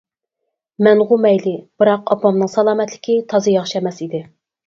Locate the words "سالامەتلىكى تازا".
2.53-3.53